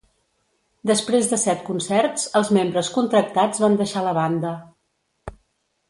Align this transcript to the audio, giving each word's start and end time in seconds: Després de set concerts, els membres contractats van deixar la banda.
Després 0.91 1.29
de 1.33 1.39
set 1.41 1.61
concerts, 1.67 2.23
els 2.41 2.49
membres 2.59 2.91
contractats 2.97 3.63
van 3.67 3.79
deixar 3.83 4.07
la 4.11 4.19
banda. 4.23 4.59